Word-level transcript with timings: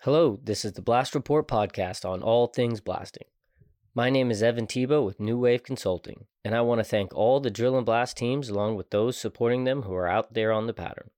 Hello, 0.00 0.38
this 0.42 0.64
is 0.64 0.72
the 0.72 0.82
Blast 0.82 1.14
Report 1.14 1.48
podcast 1.48 2.08
on 2.08 2.22
all 2.22 2.46
things 2.46 2.80
blasting. 2.80 3.26
My 3.98 4.10
name 4.10 4.30
is 4.30 4.44
Evan 4.44 4.68
Tebow 4.68 5.04
with 5.04 5.18
New 5.18 5.36
Wave 5.40 5.64
Consulting, 5.64 6.26
and 6.44 6.54
I 6.54 6.60
want 6.60 6.78
to 6.78 6.84
thank 6.84 7.12
all 7.12 7.40
the 7.40 7.50
drill 7.50 7.76
and 7.76 7.84
blast 7.84 8.16
teams 8.16 8.48
along 8.48 8.76
with 8.76 8.90
those 8.90 9.16
supporting 9.18 9.64
them 9.64 9.82
who 9.82 9.92
are 9.92 10.06
out 10.06 10.34
there 10.34 10.52
on 10.52 10.68
the 10.68 10.72
pattern. 10.72 11.10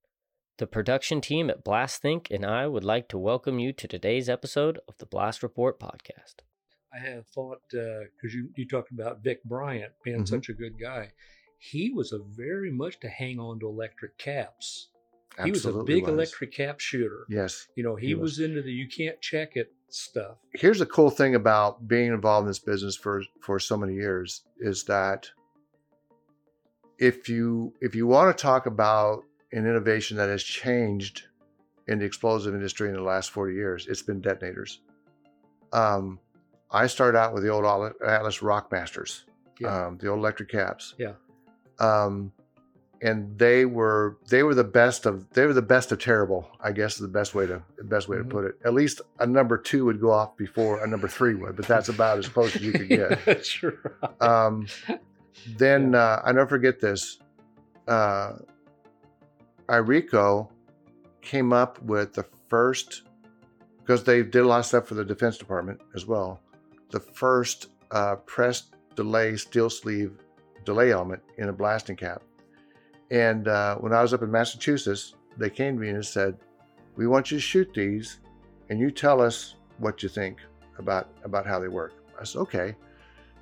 The 0.57 0.65
production 0.65 1.21
team 1.21 1.51
at 1.51 1.63
Blast 1.63 2.01
Think 2.01 2.31
and 2.31 2.43
I 2.43 2.65
would 2.65 2.83
like 2.83 3.07
to 3.09 3.19
welcome 3.19 3.59
you 3.59 3.71
to 3.71 3.87
today's 3.87 4.27
episode 4.27 4.79
of 4.87 4.97
the 4.97 5.05
Blast 5.05 5.43
Report 5.43 5.79
podcast. 5.79 6.37
I 6.91 6.97
have 7.07 7.27
thought 7.27 7.61
because 7.69 8.33
you 8.33 8.49
you 8.57 8.67
talked 8.67 8.91
about 8.91 9.21
Vic 9.23 9.43
Bryant 9.43 9.93
being 10.03 10.23
Mhm. 10.23 10.27
such 10.29 10.49
a 10.49 10.53
good 10.53 10.79
guy, 10.79 11.11
he 11.59 11.91
was 11.91 12.11
a 12.11 12.17
very 12.17 12.71
much 12.71 12.99
to 13.01 13.09
hang 13.09 13.39
on 13.39 13.59
to 13.59 13.67
electric 13.67 14.17
caps. 14.17 14.89
Absolutely 15.37 15.45
he 15.45 15.51
was 15.51 15.65
a 15.67 15.83
big 15.83 16.03
was. 16.05 16.13
electric 16.13 16.51
cap 16.51 16.79
shooter. 16.79 17.27
Yes. 17.29 17.67
You 17.75 17.83
know, 17.83 17.95
he, 17.95 18.07
he 18.07 18.15
was. 18.15 18.39
was. 18.39 18.39
into 18.39 18.63
the 18.63 18.71
you 18.73 18.87
can't 18.89 19.21
check 19.21 19.55
it 19.55 19.71
stuff. 19.93 20.37
Here's 20.53 20.79
the 20.79 20.85
cool 20.85 21.09
thing 21.09 21.35
about 21.35 21.87
being 21.87 22.11
involved 22.13 22.45
in 22.45 22.47
this 22.49 22.59
business 22.59 22.95
for 22.95 23.23
for 23.41 23.59
so 23.59 23.77
many 23.77 23.93
years 23.93 24.43
is 24.59 24.83
that 24.85 25.29
if 26.97 27.27
you 27.29 27.73
if 27.81 27.95
you 27.95 28.07
want 28.07 28.35
to 28.35 28.41
talk 28.41 28.65
about 28.65 29.23
an 29.51 29.65
innovation 29.65 30.17
that 30.17 30.29
has 30.29 30.43
changed 30.43 31.23
in 31.87 31.99
the 31.99 32.05
explosive 32.05 32.53
industry 32.53 32.89
in 32.89 32.95
the 32.95 33.01
last 33.01 33.31
40 33.31 33.53
years, 33.53 33.87
it's 33.87 34.01
been 34.01 34.21
detonators. 34.21 34.79
Um, 35.73 36.19
I 36.69 36.87
started 36.87 37.17
out 37.17 37.33
with 37.33 37.43
the 37.43 37.49
old 37.49 37.65
Atlas- 38.05 38.39
Rockmasters, 38.39 39.23
Yeah. 39.59 39.87
um, 39.87 39.97
the 39.97 40.07
old 40.07 40.19
electric 40.19 40.49
caps. 40.49 40.93
Yeah. 40.97 41.13
Um, 41.79 42.31
and 43.01 43.37
they 43.37 43.65
were 43.65 44.17
they 44.29 44.43
were 44.43 44.53
the 44.53 44.63
best 44.63 45.05
of 45.05 45.27
they 45.31 45.45
were 45.45 45.53
the 45.53 45.61
best 45.61 45.91
of 45.91 45.99
terrible. 45.99 46.47
I 46.61 46.71
guess 46.71 46.93
is 46.93 46.99
the 46.99 47.07
best 47.07 47.33
way 47.33 47.47
to 47.47 47.61
the 47.77 47.83
best 47.83 48.07
way 48.07 48.17
to 48.17 48.23
put 48.23 48.45
it. 48.45 48.55
At 48.63 48.73
least 48.73 49.01
a 49.19 49.25
number 49.25 49.57
two 49.57 49.85
would 49.85 49.99
go 49.99 50.11
off 50.11 50.37
before 50.37 50.83
a 50.83 50.87
number 50.87 51.07
three 51.07 51.33
would, 51.33 51.55
but 51.55 51.67
that's 51.67 51.89
about 51.89 52.19
as 52.19 52.27
close 52.27 52.55
as 52.55 52.61
you 52.61 52.71
could 52.71 52.89
get. 52.89 53.25
That's. 53.25 53.59
Um, 54.19 54.67
then 55.57 55.95
uh, 55.95 56.21
I 56.23 56.31
never 56.31 56.47
forget 56.47 56.79
this. 56.79 57.19
Uh, 57.87 58.33
IRECO 59.67 60.49
came 61.21 61.53
up 61.53 61.81
with 61.81 62.13
the 62.13 62.25
first 62.47 63.03
because 63.79 64.03
they 64.03 64.21
did 64.21 64.43
a 64.43 64.47
lot 64.47 64.59
of 64.59 64.65
stuff 64.65 64.87
for 64.87 64.93
the 64.93 65.05
Defense 65.05 65.37
Department 65.37 65.81
as 65.95 66.05
well. 66.05 66.39
The 66.91 66.99
first 66.99 67.67
uh, 67.89 68.17
press 68.17 68.69
delay 68.95 69.37
steel 69.37 69.69
sleeve 69.69 70.17
delay 70.65 70.91
element 70.91 71.23
in 71.37 71.49
a 71.49 71.53
blasting 71.53 71.95
cap. 71.95 72.21
And 73.11 73.49
uh, 73.49 73.75
when 73.75 73.93
I 73.93 74.01
was 74.01 74.13
up 74.13 74.23
in 74.23 74.31
Massachusetts, 74.31 75.15
they 75.37 75.49
came 75.49 75.75
to 75.75 75.81
me 75.81 75.89
and 75.89 76.03
said, 76.03 76.37
"We 76.95 77.07
want 77.07 77.29
you 77.29 77.37
to 77.37 77.41
shoot 77.41 77.71
these, 77.73 78.19
and 78.69 78.79
you 78.79 78.89
tell 78.89 79.21
us 79.21 79.55
what 79.77 80.01
you 80.01 80.09
think 80.09 80.39
about 80.79 81.09
about 81.23 81.45
how 81.45 81.59
they 81.59 81.67
work." 81.67 81.93
I 82.19 82.23
said, 82.23 82.39
"Okay." 82.39 82.75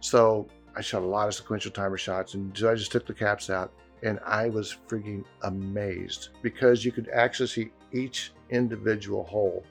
So 0.02 0.48
I 0.76 0.82
shot 0.82 1.04
a 1.04 1.06
lot 1.06 1.28
of 1.28 1.36
sequential 1.36 1.72
timer 1.72 1.98
shots, 1.98 2.34
and 2.34 2.58
so 2.58 2.72
I 2.72 2.76
just 2.76 2.92
took 2.92 3.06
the 3.06 3.14
caps 3.14 3.50
out, 3.50 3.72
and 4.02 4.20
I 4.26 4.50
was 4.50 4.76
freaking 4.88 5.24
amazed 5.44 6.30
because 6.42 6.84
you 6.84 6.92
could 6.92 7.10
actually 7.10 7.48
see 7.48 7.72
each 7.92 8.32
individual 8.50 9.24
hole 9.24 9.64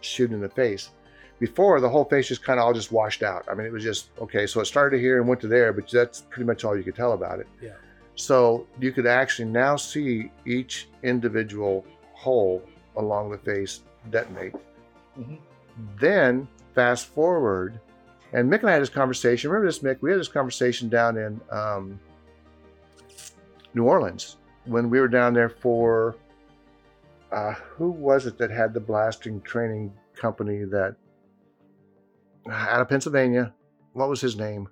shoot 0.00 0.32
in 0.32 0.40
the 0.40 0.48
face. 0.48 0.90
Before 1.38 1.80
the 1.80 1.88
whole 1.88 2.04
face 2.04 2.28
just 2.28 2.42
kind 2.42 2.58
of 2.58 2.64
all 2.64 2.72
just 2.72 2.90
washed 2.90 3.22
out. 3.22 3.44
I 3.48 3.54
mean, 3.54 3.66
it 3.66 3.72
was 3.72 3.84
just 3.84 4.10
okay. 4.18 4.46
So 4.46 4.60
it 4.60 4.64
started 4.64 5.00
here 5.00 5.18
and 5.18 5.28
went 5.28 5.40
to 5.42 5.48
there, 5.48 5.72
but 5.72 5.88
that's 5.88 6.22
pretty 6.22 6.46
much 6.46 6.64
all 6.64 6.76
you 6.76 6.82
could 6.82 6.96
tell 6.96 7.12
about 7.12 7.38
it. 7.38 7.46
Yeah. 7.62 7.74
So 8.16 8.66
you 8.80 8.92
could 8.92 9.06
actually 9.06 9.48
now 9.48 9.76
see 9.76 10.30
each 10.46 10.88
individual 11.02 11.84
hole 12.14 12.62
along 12.96 13.30
the 13.30 13.38
face 13.38 13.82
detonate. 14.10 14.54
Mhm. 15.18 15.38
Then 15.98 16.48
fast 16.74 17.06
forward, 17.08 17.78
and 18.32 18.50
Mick 18.50 18.60
and 18.60 18.70
I 18.70 18.72
had 18.72 18.82
this 18.82 18.88
conversation. 18.88 19.50
Remember 19.50 19.68
this, 19.68 19.80
Mick? 19.80 19.98
We 20.00 20.10
had 20.10 20.18
this 20.18 20.28
conversation 20.28 20.88
down 20.88 21.16
in 21.18 21.40
um, 21.50 22.00
New 23.74 23.84
Orleans 23.84 24.38
when 24.64 24.88
we 24.90 24.98
were 24.98 25.08
down 25.08 25.34
there 25.34 25.48
for 25.50 26.16
uh, 27.32 27.52
who 27.52 27.90
was 27.90 28.26
it 28.26 28.38
that 28.38 28.50
had 28.50 28.72
the 28.72 28.80
blasting 28.80 29.40
training 29.42 29.92
company 30.14 30.64
that 30.64 30.96
out 32.48 32.80
of 32.80 32.88
Pennsylvania? 32.88 33.52
What 33.92 34.08
was 34.08 34.20
his 34.20 34.36
name? 34.36 34.68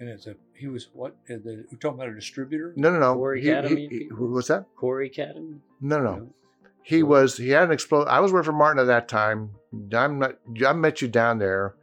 And 0.00 0.08
it's 0.08 0.26
a 0.26 0.36
he 0.54 0.68
was 0.68 0.88
what? 0.92 1.16
uh, 1.30 1.34
The, 1.44 1.64
we're 1.72 1.78
talking 1.78 1.98
about 1.98 2.08
a 2.08 2.14
distributor. 2.14 2.72
No, 2.76 2.92
no, 2.92 2.98
no. 3.00 3.14
Corey 3.14 3.40
He- 3.40 3.46
he- 3.46 3.52
Academy 3.52 3.80
he- 3.82 3.88
people? 3.88 4.16
who 4.16 4.26
was 4.32 4.46
that? 4.48 4.66
Corey 4.76 5.10
Cadden? 5.10 5.58
No, 5.80 5.98
no, 5.98 6.14
no. 6.16 6.34
He 6.82 7.02
was. 7.02 7.36
He 7.36 7.50
had 7.50 7.64
an 7.64 7.72
explode. 7.72 8.04
I 8.06 8.20
was 8.20 8.32
working 8.32 8.46
for 8.46 8.52
Martin 8.56 8.80
at 8.80 8.86
that 8.86 9.08
time. 9.08 9.50
I'm 9.92 10.18
not. 10.20 10.38
I 10.66 10.72
met 10.72 11.02
you 11.02 11.08
down 11.08 11.38
there, 11.38 11.74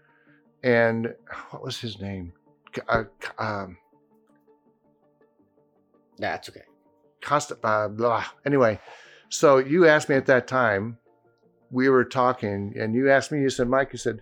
and 0.64 1.14
what 1.52 1.62
was 1.64 1.80
his 1.80 2.00
name? 2.02 2.34
C- 2.76 2.82
Uh, 2.88 3.04
um, 3.38 3.78
That's 6.18 6.50
okay. 6.50 6.64
Costa. 7.22 7.58
Uh, 7.64 7.88
blah. 7.90 8.26
Anyway, 8.46 8.80
so 9.30 9.58
you 9.58 9.88
asked 9.88 10.10
me 10.10 10.16
at 10.16 10.26
that 10.28 10.48
time. 10.48 10.98
We 11.72 11.90
were 11.90 12.06
talking, 12.06 12.74
and 12.80 12.96
you 12.96 13.10
asked 13.12 13.32
me. 13.32 13.42
You 13.42 13.50
said, 13.50 13.68
Mike. 13.68 13.90
You 13.92 13.98
said, 14.00 14.22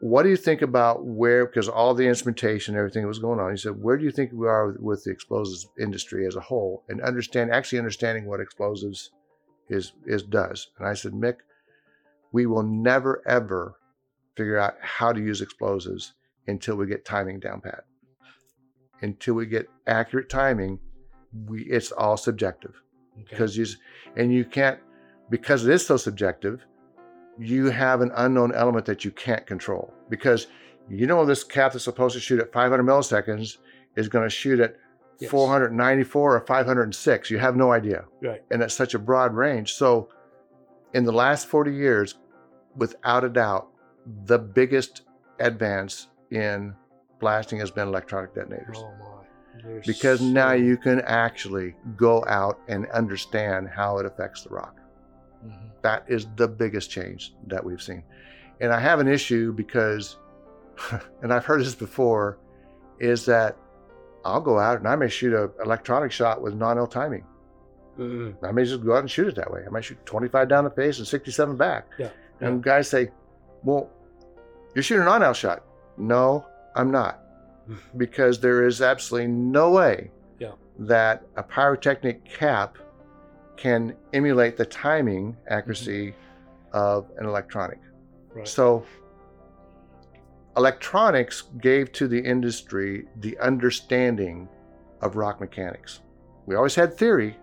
"What 0.00 0.22
do 0.22 0.28
you 0.28 0.36
think 0.36 0.62
about 0.62 1.04
where?" 1.04 1.46
Because 1.46 1.68
all 1.68 1.94
the 1.94 2.06
instrumentation, 2.06 2.76
everything 2.76 3.02
that 3.02 3.08
was 3.08 3.18
going 3.18 3.40
on. 3.40 3.50
You 3.50 3.56
said, 3.56 3.82
"Where 3.82 3.96
do 3.96 4.04
you 4.04 4.10
think 4.10 4.32
we 4.32 4.46
are 4.46 4.76
with 4.78 5.04
the 5.04 5.10
explosives 5.10 5.68
industry 5.78 6.26
as 6.26 6.36
a 6.36 6.40
whole, 6.40 6.84
and 6.88 7.00
understand 7.00 7.50
actually 7.50 7.78
understanding 7.78 8.26
what 8.26 8.40
explosives 8.40 9.10
is 9.68 9.92
is 10.06 10.22
does?" 10.22 10.70
And 10.78 10.86
I 10.86 10.94
said, 10.94 11.12
Mick, 11.12 11.38
we 12.32 12.46
will 12.46 12.62
never 12.62 13.22
ever 13.26 13.74
figure 14.36 14.58
out 14.58 14.74
how 14.80 15.12
to 15.12 15.20
use 15.20 15.40
explosives 15.40 16.14
until 16.46 16.76
we 16.76 16.86
get 16.86 17.04
timing 17.04 17.40
down 17.40 17.60
pat. 17.60 17.84
Until 19.00 19.34
we 19.34 19.46
get 19.46 19.68
accurate 19.86 20.28
timing, 20.28 20.80
we 21.46 21.62
it's 21.64 21.92
all 21.92 22.16
subjective 22.16 22.80
Okay. 23.14 23.24
because 23.30 23.56
you 23.56 23.66
and 24.16 24.32
you 24.32 24.44
can't 24.44 24.78
because 25.30 25.66
it 25.66 25.72
is 25.72 25.84
so 25.86 25.96
subjective 25.96 26.64
you 27.38 27.66
have 27.70 28.00
an 28.00 28.10
unknown 28.16 28.52
element 28.54 28.84
that 28.86 29.04
you 29.04 29.10
can't 29.10 29.46
control 29.46 29.92
because 30.08 30.48
you 30.88 31.06
know 31.06 31.24
this 31.24 31.44
cap 31.44 31.72
that's 31.72 31.84
supposed 31.84 32.14
to 32.14 32.20
shoot 32.20 32.40
at 32.40 32.52
500 32.52 32.82
milliseconds 32.82 33.58
is 33.96 34.08
going 34.08 34.24
to 34.24 34.30
shoot 34.30 34.60
at 34.60 34.76
Yes. 35.20 35.32
494 35.32 36.36
or 36.36 36.40
506 36.46 37.28
you 37.30 37.38
have 37.38 37.56
no 37.56 37.72
idea 37.72 38.04
Right. 38.22 38.40
and 38.52 38.62
at 38.62 38.70
such 38.70 38.94
a 38.94 39.00
broad 39.00 39.34
range 39.34 39.72
so 39.74 40.08
in 40.94 41.02
the 41.02 41.10
last 41.10 41.48
40 41.48 41.72
years 41.74 42.14
without 42.76 43.24
a 43.24 43.28
doubt 43.28 43.66
the 44.26 44.38
biggest 44.38 45.02
advance 45.40 46.06
in 46.30 46.72
blasting 47.18 47.58
has 47.58 47.70
been 47.72 47.88
electronic 47.88 48.32
detonators 48.32 48.78
Oh 48.78 48.92
my. 49.00 49.60
There's 49.64 49.86
because 49.88 50.20
now 50.20 50.52
you 50.52 50.76
can 50.76 51.00
actually 51.00 51.74
go 51.96 52.24
out 52.28 52.60
and 52.68 52.86
understand 52.90 53.68
how 53.68 53.98
it 53.98 54.06
affects 54.06 54.44
the 54.44 54.50
rock. 54.50 54.76
Mhm. 55.44 55.70
That 55.82 56.04
is 56.08 56.26
the 56.36 56.48
biggest 56.48 56.90
change 56.90 57.34
that 57.46 57.64
we've 57.64 57.82
seen. 57.82 58.02
And 58.60 58.72
I 58.72 58.80
have 58.80 59.00
an 59.00 59.08
issue 59.08 59.52
because, 59.52 60.16
and 61.22 61.32
I've 61.32 61.44
heard 61.44 61.60
this 61.60 61.74
before, 61.74 62.38
is 62.98 63.24
that 63.26 63.56
I'll 64.24 64.40
go 64.40 64.58
out 64.58 64.78
and 64.78 64.88
I 64.88 64.96
may 64.96 65.08
shoot 65.08 65.32
an 65.34 65.50
electronic 65.64 66.10
shot 66.12 66.42
with 66.42 66.58
Nonel 66.58 66.90
timing. 66.90 67.24
Mm. 67.98 68.34
I 68.42 68.52
may 68.52 68.64
just 68.64 68.84
go 68.84 68.94
out 68.94 69.00
and 69.00 69.10
shoot 69.10 69.28
it 69.28 69.34
that 69.36 69.50
way. 69.50 69.62
I 69.66 69.70
might 69.70 69.84
shoot 69.84 70.04
25 70.06 70.48
down 70.48 70.64
the 70.64 70.70
face 70.70 70.98
and 70.98 71.06
67 71.06 71.56
back. 71.56 71.86
Yeah, 71.98 72.10
And 72.40 72.62
guys 72.62 72.88
say, 72.88 73.10
well, 73.64 73.90
you're 74.74 74.82
shooting 74.82 75.02
an 75.02 75.08
on 75.08 75.22
L 75.22 75.32
shot. 75.34 75.64
No, 75.96 76.46
I'm 76.74 76.90
not. 76.90 77.20
because 77.98 78.40
there 78.40 78.66
is 78.66 78.80
absolutely 78.80 79.28
no 79.30 79.70
way 79.72 80.10
Yeah. 80.38 80.52
that 80.78 81.22
a 81.36 81.42
pyrotechnic 81.42 82.24
cap 82.24 82.78
can 83.58 83.94
emulate 84.12 84.56
the 84.56 84.64
timing 84.64 85.36
accuracy 85.48 86.14
of 86.72 87.10
an 87.18 87.26
electronic. 87.26 87.80
Right. 88.34 88.46
So, 88.48 88.84
electronics 90.56 91.42
gave 91.60 91.92
to 91.92 92.08
the 92.08 92.18
industry 92.20 93.06
the 93.16 93.36
understanding 93.38 94.48
of 95.02 95.16
rock 95.16 95.40
mechanics. 95.40 96.00
We 96.46 96.54
always 96.54 96.74
had 96.74 96.94
theory, 96.96 97.36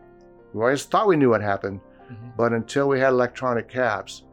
we 0.53 0.62
always 0.62 0.85
thought 0.85 1.07
we 1.07 1.17
knew 1.17 1.29
what 1.29 1.41
happened, 1.41 1.81
Mhm. 2.09 2.38
but 2.38 2.53
until 2.53 2.88
we 2.88 3.00
had 3.00 3.09
electronic 3.09 3.67
caps, 3.67 4.23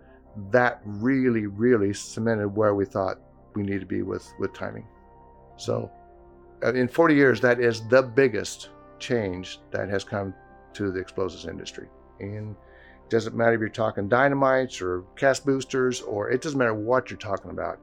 that 0.51 0.81
really, 0.85 1.47
really 1.47 1.93
cemented 1.93 2.49
where 2.49 2.75
we 2.75 2.85
thought 2.85 3.19
we 3.55 3.63
need 3.63 3.81
to 3.81 3.87
be 3.87 4.03
with, 4.03 4.27
with 4.39 4.53
timing. 4.55 4.87
So, 5.57 5.91
uh, 6.65 6.73
in 6.73 6.89
40 6.89 7.15
years, 7.15 7.41
that 7.41 7.61
is 7.61 7.87
the 7.89 8.03
biggest 8.03 8.71
change 8.99 9.61
that 9.73 9.89
has 9.89 10.05
come 10.05 10.33
to 10.75 10.91
the 10.91 11.01
explosives 11.01 11.47
industry. 11.47 11.89
And 12.21 12.55
it 13.05 13.11
doesn't 13.11 13.35
matter 13.37 13.55
if 13.55 13.61
you're 13.61 13.69
talking 13.69 14.09
dynamites 14.09 14.81
or 14.81 15.05
cast 15.17 15.45
boosters, 15.45 16.01
or 16.01 16.31
it 16.31 16.43
doesn't 16.43 16.59
matter 16.59 16.75
what 16.75 17.11
you're 17.11 17.19
talking 17.19 17.51
about. 17.51 17.79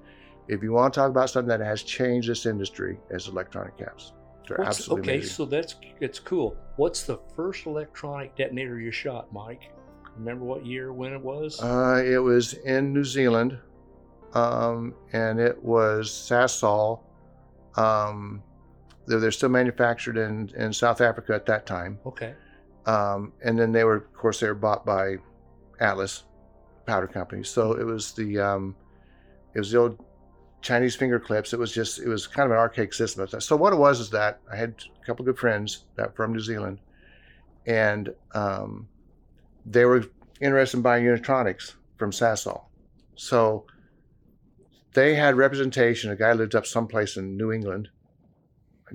If 0.48 0.64
you 0.64 0.72
want 0.72 0.94
to 0.94 1.00
talk 1.00 1.10
about 1.10 1.30
something 1.30 1.50
that 1.50 1.60
has 1.60 1.84
changed 1.84 2.30
this 2.30 2.46
industry, 2.46 2.98
as 3.12 3.28
electronic 3.28 3.78
caps. 3.78 4.14
They're 4.48 4.58
What's- 4.58 4.80
absolutely 4.80 5.04
okay, 5.04 5.18
amazing. 5.20 5.34
so 5.36 5.46
that's 5.46 5.76
it's 6.00 6.18
cool. 6.20 6.58
What's 6.78 7.04
the 7.04 7.20
first 7.36 7.68
electronic 7.68 8.36
detonator 8.36 8.80
you 8.80 8.92
shot, 8.92 9.32
Mike? 9.32 9.72
Remember 10.18 10.44
what 10.44 10.66
year, 10.66 10.92
when 10.92 11.14
it 11.14 11.22
was? 11.22 11.62
Uh, 11.62 12.02
it 12.04 12.18
was 12.18 12.54
in 12.54 12.92
New 12.92 13.04
Zealand, 13.06 13.60
um, 14.34 14.96
and 15.14 15.40
it 15.40 15.62
was 15.64 16.10
Sasol. 16.10 17.02
Um, 17.76 18.42
they're, 19.06 19.20
they're 19.20 19.32
still 19.32 19.50
manufactured 19.50 20.18
in, 20.18 20.52
in 20.58 20.74
South 20.74 21.00
Africa 21.00 21.34
at 21.36 21.46
that 21.46 21.66
time. 21.66 22.00
okay. 22.06 22.34
Um, 22.86 23.34
and 23.44 23.58
then 23.58 23.72
they 23.72 23.84
were, 23.84 23.98
of 23.98 24.14
course, 24.14 24.40
they 24.40 24.48
were 24.48 24.56
bought 24.56 24.86
by 24.86 25.18
Atlas 25.80 26.24
Powder 26.86 27.08
Company. 27.08 27.44
So 27.44 27.74
it 27.74 27.84
was 27.84 28.14
the 28.14 28.40
um, 28.40 28.76
it 29.54 29.60
was 29.60 29.72
the 29.72 29.80
old 29.80 30.04
Chinese 30.62 30.96
finger 30.96 31.20
clips. 31.20 31.54
It 31.54 31.60
was 31.60 31.72
just 31.72 32.00
it 32.00 32.08
was 32.08 32.28
kind 32.28 32.46
of 32.46 32.52
an 32.52 32.58
archaic 32.58 32.94
system. 32.94 33.28
So 33.40 33.56
what 33.56 33.74
it 33.74 33.78
was 33.78 34.00
is 34.00 34.10
that 34.12 34.40
I 34.52 34.56
had 34.56 34.76
a 35.02 35.06
couple 35.06 35.24
of 35.24 35.28
good 35.28 35.40
friends 35.40 35.86
that 35.96 36.16
from 36.16 36.34
New 36.34 36.40
Zealand, 36.40 36.80
and 37.66 38.10
um, 38.34 38.88
they 39.66 39.86
were 39.86 40.06
interested 40.42 40.78
in 40.78 40.84
buying 40.84 41.06
Unitronics 41.06 41.74
from 41.98 42.12
Sasol. 42.12 42.64
So 43.16 43.66
they 44.94 45.16
had 45.16 45.36
representation. 45.36 46.12
A 46.12 46.16
guy 46.16 46.34
lived 46.34 46.56
up 46.56 46.66
someplace 46.66 47.18
in 47.18 47.38
New 47.38 47.52
England, 47.52 47.90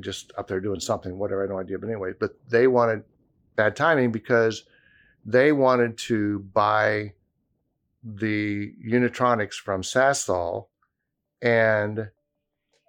just 0.01 0.33
up 0.37 0.49
there 0.49 0.61
doing 0.61 0.81
something, 0.81 1.17
whatever. 1.17 1.43
I 1.43 1.45
had 1.45 1.51
no 1.51 1.61
idea. 1.61 1.79
But 1.79 1.89
anyway, 1.89 2.13
but 2.19 2.37
they 2.49 2.67
wanted 2.67 3.05
bad 3.56 3.77
timing 3.77 4.12
because 4.12 4.65
they 5.25 5.53
wanted 5.53 5.97
to 5.97 6.41
buy 6.53 7.12
the 8.03 8.75
Unitronics 8.87 9.55
from 9.55 9.83
Sasol 9.83 10.67
and 11.41 12.11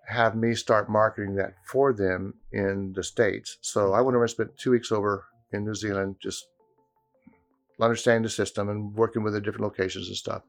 have 0.07 0.35
me 0.35 0.53
start 0.53 0.89
marketing 0.89 1.35
that 1.35 1.56
for 1.65 1.94
them 1.94 2.35
in 2.51 2.94
the 2.94 3.03
States. 3.03 3.57
So 3.62 3.94
I 3.94 4.01
went 4.01 4.15
over 4.15 4.25
and 4.25 4.31
spent 4.31 4.57
two 4.57 4.71
weeks 4.71 4.91
over 4.91 5.25
in 5.51 5.65
New 5.65 5.73
Zealand 5.73 6.17
just 6.21 6.45
understanding 7.81 8.23
the 8.23 8.29
system 8.29 8.69
and 8.69 8.94
working 8.95 9.23
with 9.23 9.33
the 9.33 9.41
different 9.41 9.63
locations 9.63 10.07
and 10.07 10.17
stuff. 10.17 10.44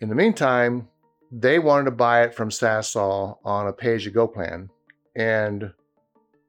In 0.00 0.08
the 0.08 0.14
meantime, 0.14 0.88
they 1.30 1.58
wanted 1.58 1.84
to 1.84 1.90
buy 1.90 2.22
it 2.22 2.34
from 2.34 2.50
Sasol 2.50 3.38
on 3.44 3.66
a 3.66 3.72
pay 3.72 3.94
as 3.94 4.04
you 4.04 4.10
go 4.10 4.26
plan. 4.26 4.70
And 5.14 5.72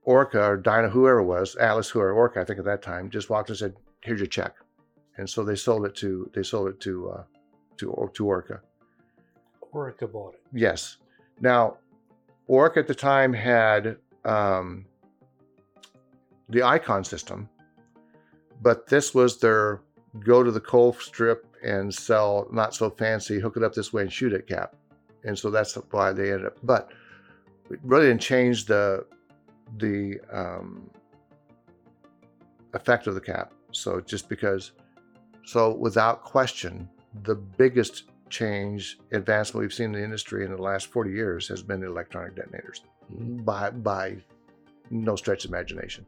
Orica 0.07 0.35
or 0.35 0.57
Dyno, 0.57 0.89
whoever 0.89 1.19
it 1.19 1.25
was, 1.25 1.55
Alice, 1.57 1.89
whoever 1.89 2.13
Orica, 2.13 2.37
I 2.41 2.45
think 2.45 2.59
at 2.59 2.65
that 2.65 2.81
time, 2.81 3.09
just 3.09 3.29
walked 3.29 3.49
and 3.49 3.57
said, 3.57 3.75
"Here's 4.01 4.19
your 4.19 4.27
check," 4.27 4.55
and 5.17 5.29
so 5.29 5.43
they 5.43 5.55
sold 5.55 5.85
it 5.85 5.95
to 5.97 6.29
they 6.33 6.43
sold 6.43 6.69
it 6.69 6.79
to 6.81 7.09
uh, 7.11 7.23
to 7.77 8.11
to 8.13 8.25
Orca. 8.25 8.61
Orica 9.73 10.11
bought 10.11 10.33
it. 10.33 10.41
Yes. 10.53 10.97
Now, 11.39 11.77
Orica 12.49 12.77
at 12.77 12.87
the 12.87 12.95
time 12.95 13.31
had 13.31 13.97
um, 14.25 14.85
the 16.49 16.63
i-kon 16.63 17.03
system, 17.03 17.47
but 18.61 18.87
this 18.87 19.13
was 19.13 19.39
their 19.39 19.81
go 20.19 20.43
to 20.43 20.51
the 20.51 20.59
coal 20.59 20.93
strip 20.93 21.45
and 21.63 21.93
sell 21.93 22.47
not 22.51 22.73
so 22.73 22.89
fancy, 22.89 23.39
hook 23.39 23.55
it 23.55 23.63
up 23.63 23.73
this 23.73 23.93
way 23.93 24.01
and 24.01 24.11
shoot 24.11 24.33
it 24.33 24.47
cap, 24.47 24.75
and 25.23 25.37
so 25.37 25.51
that's 25.51 25.75
why 25.91 26.11
they 26.11 26.31
ended 26.31 26.47
up. 26.47 26.57
But 26.63 26.89
it 27.69 27.79
really 27.83 28.07
didn't 28.07 28.21
change 28.21 28.65
the 28.65 29.05
the 29.77 30.19
um, 30.31 30.89
effect 32.73 33.07
of 33.07 33.15
the 33.15 33.21
cap. 33.21 33.53
So 33.71 34.01
just 34.01 34.29
because, 34.29 34.71
so 35.45 35.73
without 35.73 36.23
question, 36.23 36.89
the 37.23 37.35
biggest 37.35 38.03
change 38.29 38.97
advancement 39.11 39.61
we've 39.61 39.73
seen 39.73 39.87
in 39.87 39.91
the 39.93 40.03
industry 40.03 40.45
in 40.45 40.51
the 40.51 40.61
last 40.61 40.87
40 40.87 41.11
years 41.11 41.47
has 41.49 41.61
been 41.61 41.81
the 41.81 41.87
electronic 41.87 42.33
detonators 42.35 42.81
by 43.43 43.69
by 43.69 44.15
no 44.89 45.17
stretch 45.17 45.43
of 45.43 45.51
imagination 45.51 46.05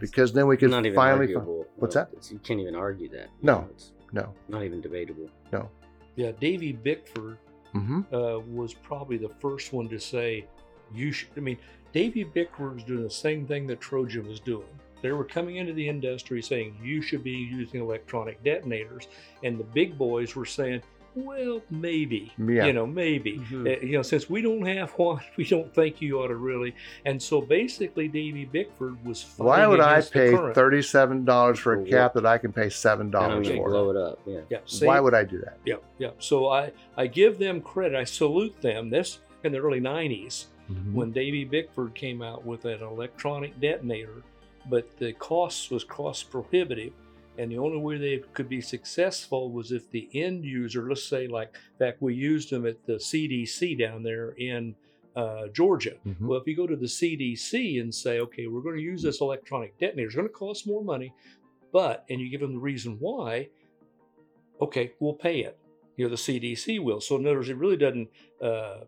because 0.00 0.32
then 0.32 0.46
we 0.46 0.56
could 0.56 0.70
not 0.70 0.86
even 0.86 0.94
finally 0.94 1.26
fi- 1.26 1.34
arguable. 1.34 1.66
What's 1.76 1.94
though. 1.94 2.02
that? 2.02 2.08
It's- 2.12 2.30
You 2.30 2.38
can't 2.38 2.60
even 2.60 2.76
argue 2.76 3.08
that. 3.08 3.28
No. 3.42 3.52
know, 3.62 3.68
it's 3.70 3.90
no 4.12 4.32
not 4.48 4.62
even 4.62 4.80
debatable. 4.80 5.28
No 5.52 5.68
yeah, 6.14 6.32
Davey 6.32 6.72
Bickford 6.72 7.38
hmm 7.72 8.02
uh, 8.12 8.38
was 8.38 8.74
probably 8.74 9.16
the 9.16 9.30
first 9.40 9.72
one 9.72 9.88
to 9.88 9.98
say, 9.98 10.46
you 10.94 11.12
should. 11.12 11.28
I 11.36 11.40
mean, 11.40 11.58
Davey 11.92 12.24
Bickford 12.24 12.74
was 12.74 12.84
doing 12.84 13.02
the 13.02 13.10
same 13.10 13.46
thing 13.46 13.66
that 13.66 13.80
Trojan 13.80 14.26
was 14.26 14.40
doing. 14.40 14.66
They 15.02 15.12
were 15.12 15.24
coming 15.24 15.56
into 15.56 15.72
the 15.72 15.86
industry 15.88 16.40
saying, 16.40 16.76
you 16.82 17.02
should 17.02 17.24
be 17.24 17.32
using 17.32 17.80
electronic 17.80 18.42
detonators. 18.44 19.08
And 19.42 19.58
the 19.58 19.64
big 19.64 19.98
boys 19.98 20.36
were 20.36 20.46
saying, 20.46 20.80
well, 21.14 21.60
maybe. 21.70 22.32
Yeah. 22.38 22.64
You 22.66 22.72
know, 22.72 22.86
maybe. 22.86 23.38
Mhm. 23.38 23.66
Uh, 23.66 23.84
you 23.84 23.92
know, 23.92 24.02
since 24.02 24.30
we 24.30 24.40
don't 24.40 24.64
have 24.64 24.90
one, 24.98 25.20
we 25.36 25.44
don't 25.44 25.74
think 25.74 26.00
you 26.00 26.20
ought 26.20 26.28
to 26.28 26.36
really. 26.36 26.74
And 27.04 27.20
so 27.20 27.40
basically, 27.42 28.08
Davey 28.08 28.44
Bickford 28.46 29.04
was 29.04 29.34
why 29.36 29.66
would 29.66 29.80
I 29.80 30.00
pay 30.00 30.30
$37 30.30 31.26
for 31.48 31.54
For 31.54 31.74
a 31.74 31.78
what? 31.80 31.90
cap 31.90 32.14
that 32.14 32.24
I 32.24 32.38
can 32.38 32.52
pay 32.52 32.66
$7 32.68 33.00
And 33.00 33.46
for 33.46 33.68
blow 33.68 33.90
it 33.90 33.96
up. 33.96 34.20
Yeah. 34.24 34.40
Yeah, 34.50 34.58
see, 34.66 34.86
why 34.86 35.00
would 35.00 35.14
I 35.14 35.24
do 35.24 35.38
that 35.40 35.58
Yeah, 35.66 35.76
yeah. 35.98 36.10
So 36.18 36.48
I, 36.48 36.72
I 36.96 37.06
give 37.08 37.38
them 37.38 37.60
credit. 37.60 37.96
I 37.98 38.04
salute 38.04 38.58
them. 38.62 38.88
This 38.88 39.18
in 39.44 39.52
the 39.52 39.58
early 39.58 39.80
90s 39.80 40.46
Mm-hmm. 40.72 40.94
when 40.94 41.12
Davey 41.12 41.44
Bickford 41.44 41.94
came 41.94 42.22
out 42.22 42.44
with 42.44 42.64
an 42.64 42.82
electronic 42.82 43.58
detonator, 43.60 44.22
but 44.70 44.96
the 44.98 45.12
cost 45.14 45.70
was 45.70 45.84
cost 45.84 46.30
prohibitive. 46.30 46.92
And 47.38 47.50
the 47.50 47.58
only 47.58 47.78
way 47.78 47.96
they 47.96 48.18
could 48.34 48.48
be 48.48 48.60
successful 48.60 49.50
was 49.50 49.72
if 49.72 49.90
the 49.90 50.08
end 50.12 50.44
user, 50.44 50.86
let's 50.86 51.02
say, 51.04 51.26
like, 51.26 51.54
in 51.72 51.78
fact, 51.78 52.02
we 52.02 52.14
used 52.14 52.50
them 52.50 52.66
at 52.66 52.84
the 52.84 52.94
CDC 52.94 53.78
down 53.78 54.02
there 54.02 54.30
in 54.32 54.74
uh, 55.16 55.48
Georgia. 55.48 55.94
Mhm. 56.06 56.20
Well, 56.20 56.38
if 56.38 56.46
you 56.46 56.54
go 56.54 56.66
to 56.66 56.76
the 56.76 56.86
CDC 56.86 57.80
and 57.80 57.94
say, 57.94 58.20
okay, 58.20 58.46
we're 58.48 58.60
going 58.60 58.76
to 58.76 58.82
use 58.82 59.02
this 59.02 59.20
electronic 59.20 59.78
detonator, 59.78 60.08
it's 60.08 60.14
going 60.16 60.28
to 60.28 60.32
cost 60.32 60.66
more 60.66 60.84
money, 60.84 61.12
but, 61.72 62.04
and 62.10 62.20
you 62.20 62.28
give 62.30 62.40
them 62.40 62.52
the 62.52 62.58
reason 62.58 62.96
why, 63.00 63.48
okay, 64.60 64.92
we'll 65.00 65.14
pay 65.14 65.40
it. 65.40 65.58
You 65.96 66.04
know, 66.06 66.10
the 66.10 66.16
CDC 66.16 66.82
will. 66.82 67.00
So 67.00 67.16
in 67.16 67.26
other 67.26 67.36
words, 67.36 67.48
it 67.48 67.56
really 67.56 67.76
doesn't, 67.76 68.08
uh, 68.42 68.80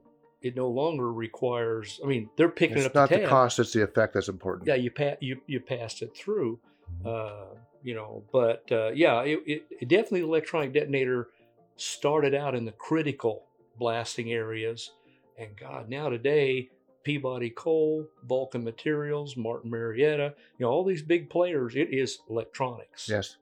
it 0.45 0.55
no 0.55 0.69
longer 0.69 1.11
requires, 1.11 1.99
I 2.05 2.07
mean, 2.07 2.29
they're 2.37 2.51
picking 2.51 2.77
it's 2.77 2.87
up 2.87 2.95
not 2.95 3.09
the 3.09 3.21
tab. 3.21 3.31
cost 3.31 3.59
it's 3.59 3.73
the 3.73 3.83
effect 3.83 4.13
that's 4.13 4.29
important 4.29 4.69
Yeah, 4.69 4.75
you, 4.75 4.91
pa- 4.91 5.17
you, 5.21 5.41
you 5.47 5.59
passed 5.59 6.03
it 6.03 6.15
through, 6.15 6.61
uh, 7.05 7.47
you 7.83 7.95
know, 7.95 8.23
but 8.31 8.63
uh, 8.71 8.91
yeah, 8.91 9.23
it, 9.23 9.41
it, 9.47 9.65
it 9.81 9.89
definitely 9.89 10.21
electronic 10.21 10.75
detonator 10.75 11.29
started 11.77 12.35
out 12.35 12.55
in 12.55 12.67
the 12.67 12.73
critical 12.73 13.45
blasting 13.79 14.33
areas. 14.33 14.93
And 15.39 15.57
God, 15.57 15.89
now 15.89 16.11
today, 16.11 16.69
Peabody 17.05 17.49
Coal, 17.49 18.07
Vulcan 18.29 18.63
Materials, 18.63 19.39
Martin 19.39 19.71
Marietta, 19.71 20.35
you 20.59 20.67
know, 20.67 20.71
all 20.71 20.85
these 20.85 21.03
big 21.03 21.31
players, 21.31 21.75
it 21.75 21.89
is 21.91 22.19
electronics. 22.29 23.09
yes 23.09 23.39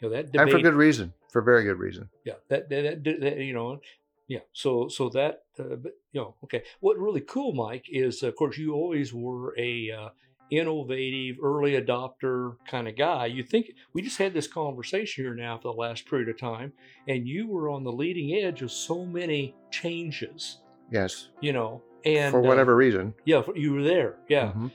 You 0.00 0.08
know, 0.08 0.14
that 0.14 0.26
and 0.26 0.32
debate, 0.32 0.52
for 0.52 0.60
good 0.60 0.74
reason 0.74 1.12
for 1.32 1.42
very 1.42 1.64
good 1.64 1.80
reason 1.80 2.08
yeah, 2.24 2.34
that, 2.48 2.68
that, 2.68 3.02
that, 3.04 3.20
that, 3.20 3.38
you 3.38 3.54
know, 3.54 3.80
yeah. 4.28 4.40
So, 4.52 4.88
so 4.88 5.08
that, 5.10 5.42
uh, 5.58 5.76
but, 5.76 5.92
you 6.12 6.20
know, 6.20 6.36
okay. 6.44 6.62
What 6.80 6.98
really 6.98 7.20
cool, 7.20 7.54
Mike, 7.54 7.86
is 7.88 8.22
of 8.22 8.36
course 8.36 8.58
you 8.58 8.74
always 8.74 9.12
were 9.12 9.54
a 9.58 9.90
uh, 9.90 10.08
innovative, 10.50 11.36
early 11.42 11.72
adopter 11.72 12.56
kind 12.66 12.88
of 12.88 12.96
guy. 12.96 13.26
You 13.26 13.42
think 13.42 13.66
we 13.92 14.02
just 14.02 14.18
had 14.18 14.34
this 14.34 14.46
conversation 14.46 15.24
here 15.24 15.34
now 15.34 15.58
for 15.58 15.72
the 15.72 15.80
last 15.80 16.08
period 16.08 16.28
of 16.28 16.38
time, 16.38 16.72
and 17.08 17.26
you 17.26 17.48
were 17.48 17.68
on 17.68 17.84
the 17.84 17.92
leading 17.92 18.34
edge 18.34 18.62
of 18.62 18.70
so 18.70 19.04
many 19.04 19.54
changes. 19.70 20.58
yes 20.90 21.28
You 21.40 21.52
know, 21.52 21.82
and 22.04 22.30
for 22.30 22.44
uh, 22.44 22.48
whatever 22.48 22.76
reason 22.76 23.14
yeah, 23.24 23.42
you 23.54 23.72
were 23.72 23.82
there. 23.82 24.16
Yeah. 24.28 24.52
Mhm. 24.52 24.70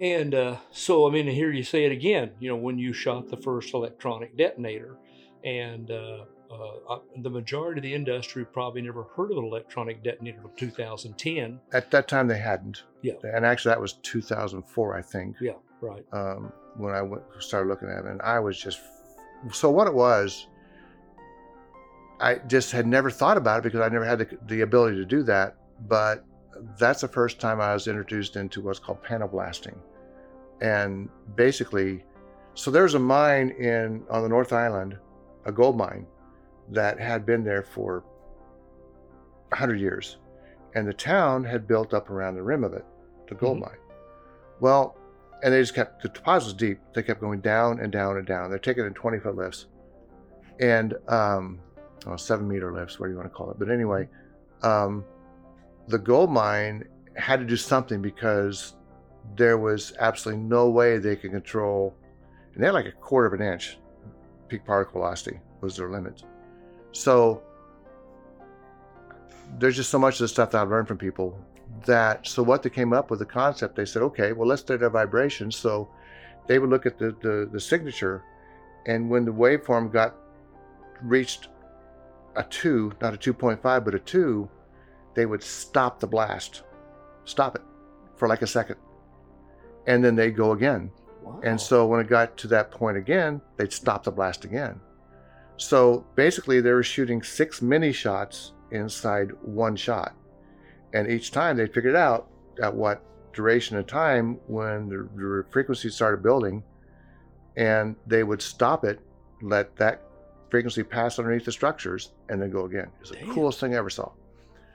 And 0.00 0.34
uh, 0.34 0.56
so, 0.72 1.06
I 1.06 1.12
mean, 1.12 1.28
here 1.28 1.52
you 1.52 1.62
say 1.62 1.84
it 1.84 1.92
again, 1.92 2.32
you 2.40 2.48
know, 2.48 2.56
when 2.56 2.76
you 2.76 2.92
shot 2.92 3.28
the 3.28 3.36
first 3.36 3.72
electronic 3.72 4.36
detonator, 4.36 4.96
and 5.44 5.88
uh, 5.90 6.24
uh, 6.52 6.98
the 7.22 7.30
majority 7.30 7.78
of 7.78 7.82
the 7.82 7.94
industry 7.94 8.44
probably 8.44 8.82
never 8.82 9.04
heard 9.16 9.30
of 9.32 9.38
an 9.38 9.44
electronic 9.44 10.02
detonator 10.02 10.38
until 10.44 10.68
2010. 10.68 11.60
at 11.72 11.90
that 11.90 12.08
time 12.08 12.26
they 12.28 12.38
hadn't 12.38 12.82
Yeah. 13.02 13.14
and 13.22 13.44
actually 13.46 13.70
that 13.70 13.80
was 13.80 13.94
2004 13.94 14.96
i 14.96 15.02
think 15.02 15.36
Yeah, 15.40 15.52
right. 15.80 16.04
um, 16.12 16.52
when 16.76 16.94
I 16.94 17.02
went, 17.02 17.22
started 17.38 17.68
looking 17.68 17.88
at 17.90 18.04
it, 18.04 18.06
and 18.06 18.22
I 18.22 18.38
was 18.38 18.58
just 18.58 18.80
so 19.52 19.70
what 19.70 19.86
it 19.86 19.94
was. 19.94 20.46
I 22.20 22.36
just 22.46 22.70
had 22.72 22.86
never 22.86 23.10
thought 23.10 23.36
about 23.36 23.58
it 23.58 23.62
because 23.64 23.80
I 23.80 23.88
never 23.88 24.04
had 24.04 24.18
the, 24.20 24.38
the 24.46 24.60
ability 24.62 24.96
to 24.96 25.04
do 25.04 25.22
that. 25.24 25.56
But 25.88 26.24
that's 26.78 27.00
the 27.00 27.08
first 27.08 27.40
time 27.40 27.60
I 27.60 27.74
was 27.74 27.88
introduced 27.88 28.36
into 28.36 28.60
what's 28.60 28.78
called 28.78 29.02
panel 29.02 29.28
blasting, 29.28 29.78
and 30.60 31.08
basically, 31.34 32.04
so 32.54 32.70
there's 32.70 32.94
a 32.94 32.98
mine 32.98 33.50
in 33.50 34.04
on 34.08 34.22
the 34.22 34.28
North 34.28 34.52
Island, 34.52 34.96
a 35.44 35.52
gold 35.52 35.76
mine, 35.76 36.06
that 36.72 36.98
had 37.00 37.24
been 37.26 37.44
there 37.44 37.62
for 37.62 38.04
hundred 39.52 39.80
years, 39.80 40.16
and 40.74 40.86
the 40.88 40.92
town 40.94 41.44
had 41.44 41.66
built 41.66 41.92
up 41.92 42.10
around 42.10 42.34
the 42.34 42.42
rim 42.42 42.64
of 42.64 42.72
it 42.72 42.84
the 43.28 43.34
gold 43.34 43.58
Mhm. 43.58 43.62
mine. 43.62 43.78
Well, 44.60 44.96
and 45.42 45.52
they 45.52 45.60
just 45.60 45.74
kept 45.74 46.02
the 46.02 46.08
deposits 46.08 46.54
deep. 46.54 46.80
They 46.94 47.02
kept 47.02 47.20
going 47.20 47.40
down 47.40 47.80
and 47.80 47.90
down 47.92 48.16
and 48.16 48.26
down. 48.26 48.48
They're 48.50 48.58
taking 48.58 48.84
in 48.86 48.94
20 48.94 49.18
foot 49.18 49.36
lifts, 49.36 49.66
and 50.60 50.94
um, 51.08 51.60
oh, 52.06 52.16
seven 52.16 52.48
meter 52.48 52.72
lifts, 52.72 52.98
what 52.98 53.06
do 53.06 53.12
you 53.12 53.18
want 53.18 53.28
to 53.30 53.34
call 53.34 53.50
it? 53.50 53.58
But 53.58 53.70
anyway, 53.70 54.08
um, 54.62 55.04
the 55.88 55.98
gold 55.98 56.30
mine 56.30 56.84
had 57.14 57.40
to 57.40 57.46
do 57.46 57.56
something 57.56 58.00
because 58.00 58.74
there 59.36 59.58
was 59.58 59.92
absolutely 59.98 60.42
no 60.44 60.70
way 60.70 60.98
they 60.98 61.16
could 61.16 61.32
control, 61.32 61.94
and 62.54 62.62
they 62.62 62.66
had 62.66 62.74
like 62.74 62.86
a 62.86 62.92
quarter 62.92 63.26
of 63.26 63.40
an 63.40 63.46
inch 63.46 63.78
peak 64.48 64.64
particle 64.64 65.00
velocity 65.00 65.40
was 65.60 65.76
their 65.76 65.90
limit. 65.90 66.22
So 66.92 67.42
there's 69.58 69.76
just 69.76 69.90
so 69.90 69.98
much 69.98 70.14
of 70.14 70.20
the 70.20 70.28
stuff 70.28 70.50
that 70.52 70.62
I've 70.62 70.70
learned 70.70 70.88
from 70.88 70.98
people 70.98 71.38
that 71.84 72.26
so 72.26 72.42
what 72.42 72.62
they 72.62 72.70
came 72.70 72.92
up 72.92 73.10
with 73.10 73.18
the 73.18 73.26
concept 73.26 73.74
they 73.74 73.84
said 73.84 74.02
okay 74.02 74.32
well 74.32 74.46
let's 74.46 74.60
study 74.60 74.78
their 74.78 74.90
vibrations 74.90 75.56
so 75.56 75.88
they 76.46 76.58
would 76.58 76.70
look 76.70 76.86
at 76.86 76.98
the, 76.98 77.16
the 77.22 77.48
the 77.50 77.58
signature 77.58 78.22
and 78.86 79.08
when 79.08 79.24
the 79.24 79.32
waveform 79.32 79.90
got 79.90 80.14
reached 81.02 81.48
a 82.36 82.44
2 82.44 82.92
not 83.00 83.14
a 83.14 83.16
2.5 83.16 83.84
but 83.84 83.94
a 83.94 83.98
2 83.98 84.48
they 85.14 85.26
would 85.26 85.42
stop 85.42 85.98
the 85.98 86.06
blast 86.06 86.62
stop 87.24 87.56
it 87.56 87.62
for 88.16 88.28
like 88.28 88.42
a 88.42 88.46
second 88.46 88.76
and 89.86 90.04
then 90.04 90.14
they'd 90.14 90.36
go 90.36 90.52
again 90.52 90.90
Wow. 91.22 91.40
and 91.44 91.60
so 91.60 91.86
when 91.86 92.00
it 92.00 92.08
got 92.08 92.36
to 92.38 92.48
that 92.48 92.70
point 92.70 92.96
again, 92.96 93.40
they'd 93.56 93.72
stop 93.72 94.04
the 94.04 94.10
blast 94.10 94.44
again. 94.44 94.80
So 95.56 96.04
basically, 96.16 96.60
they 96.60 96.72
were 96.72 96.82
shooting 96.82 97.22
six 97.22 97.62
mini 97.62 97.92
shots 97.92 98.52
inside 98.70 99.30
one 99.42 99.76
shot. 99.76 100.14
And 100.94 101.10
each 101.10 101.30
time 101.30 101.56
they 101.56 101.66
figured 101.66 101.96
out 101.96 102.28
at 102.62 102.74
what 102.74 103.02
duration 103.32 103.76
of 103.76 103.86
time 103.86 104.38
when 104.46 104.88
the, 104.88 105.08
the 105.16 105.44
frequency 105.50 105.88
started 105.88 106.22
building, 106.22 106.62
and 107.56 107.96
they 108.06 108.22
would 108.24 108.42
stop 108.42 108.84
it, 108.84 109.00
let 109.40 109.74
that 109.76 110.02
frequency 110.50 110.82
pass 110.82 111.18
underneath 111.18 111.44
the 111.44 111.52
structures, 111.52 112.12
and 112.28 112.40
then 112.42 112.50
go 112.50 112.64
again. 112.66 112.88
It's 113.00 113.10
the 113.10 113.16
Damn. 113.16 113.32
coolest 113.34 113.60
thing 113.60 113.74
I 113.74 113.78
ever 113.78 113.90
saw. 113.90 114.10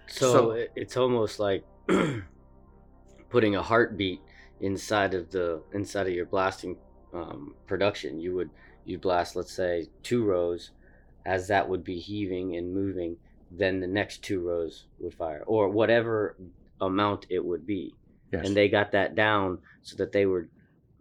So, 0.07 0.31
So- 0.33 0.67
it's 0.75 0.97
almost 0.97 1.39
like 1.39 1.63
putting 3.29 3.55
a 3.55 3.61
heartbeat 3.61 4.21
inside 4.61 5.13
of 5.13 5.29
the 5.31 5.61
inside 5.73 6.07
of 6.07 6.13
your 6.13 6.25
blasting 6.25 6.77
um, 7.13 7.53
production. 7.67 8.19
You 8.19 8.33
would 8.35 8.49
you 8.87 8.97
blast, 8.97 9.35
let's 9.35 9.51
say, 9.53 9.87
two 10.03 10.23
rows, 10.23 10.71
as 11.25 11.47
that 11.49 11.67
would 11.67 11.83
be 11.83 11.99
heaving 11.99 12.55
and 12.55 12.73
moving. 12.73 13.17
Then 13.51 13.79
the 13.79 13.87
next 13.87 14.23
two 14.23 14.39
rows 14.41 14.85
would 14.99 15.13
fire, 15.13 15.43
or 15.45 15.69
whatever 15.69 16.35
amount 16.81 17.25
it 17.29 17.43
would 17.43 17.65
be. 17.65 17.93
Yes. 18.31 18.45
And 18.45 18.55
they 18.55 18.67
got 18.69 18.91
that 18.91 19.15
down 19.15 19.59
so 19.81 19.95
that 19.97 20.11
they 20.11 20.25
were 20.25 20.49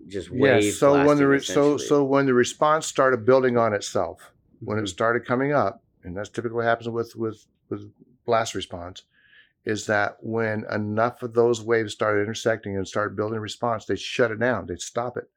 just 0.08 0.30
wave. 0.30 0.64
yes. 0.64 0.76
So 0.78 1.04
when 1.06 1.16
the 1.16 1.26
re- 1.26 1.40
so 1.40 1.76
so 1.76 2.04
when 2.04 2.26
the 2.26 2.34
response 2.34 2.86
started 2.86 3.24
building 3.24 3.56
on 3.56 3.72
itself, 3.74 4.32
when 4.60 4.78
it 4.78 4.82
Mhm. 4.82 4.88
started 4.88 5.24
coming 5.24 5.52
up, 5.52 5.82
and 6.04 6.16
that's 6.16 6.28
typically 6.28 6.56
what 6.56 6.64
happens 6.66 6.88
with 6.88 7.16
with 7.16 7.46
with 7.68 7.90
blast 8.24 8.54
response, 8.54 9.02
is 9.64 9.86
that 9.86 10.16
when 10.20 10.64
enough 10.70 11.22
of 11.24 11.34
those 11.34 11.60
waves 11.62 11.92
started 11.92 12.20
intersecting 12.22 12.76
and 12.76 12.86
started 12.86 13.16
building 13.16 13.38
a 13.38 13.40
response, 13.40 13.86
they 13.86 13.96
shut 13.96 14.30
it 14.30 14.38
down, 14.38 14.66
they'd 14.66 14.80
stop 14.80 15.16
it, 15.16 15.28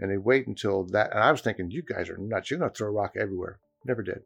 and 0.00 0.10
they 0.10 0.16
wait 0.16 0.46
until 0.46 0.84
that. 0.86 1.10
And 1.12 1.20
I 1.20 1.30
was 1.30 1.40
thinking, 1.40 1.70
you 1.70 1.82
guys 1.82 2.08
are 2.08 2.16
nuts. 2.18 2.50
You're 2.50 2.58
gonna 2.60 2.70
throw 2.72 2.88
a 2.88 2.92
rock 2.92 3.14
everywhere. 3.18 3.58
Never 3.84 4.02
did. 4.02 4.22